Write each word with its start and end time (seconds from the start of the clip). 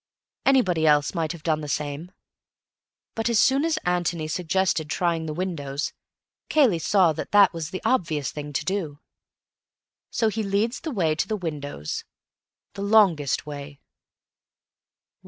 Anybody 0.47 0.87
else 0.87 1.13
might 1.13 1.31
have 1.31 1.43
done 1.43 1.61
the 1.61 1.67
same. 1.67 2.11
But, 3.13 3.29
as 3.29 3.39
soon 3.39 3.63
as 3.63 3.77
Antony 3.85 4.27
suggested 4.27 4.89
trying 4.89 5.27
the 5.27 5.31
windows, 5.35 5.93
Cayley 6.49 6.79
saw 6.79 7.13
that 7.13 7.29
that 7.33 7.53
was 7.53 7.69
the 7.69 7.83
obvious 7.85 8.31
thing 8.31 8.51
to 8.53 8.65
do. 8.65 8.99
So 10.09 10.29
he 10.29 10.41
leads 10.41 10.79
the 10.79 10.89
way 10.89 11.13
to 11.13 11.27
the 11.27 11.37
windows—the 11.37 12.81
longest 12.81 13.45
way. 13.45 13.79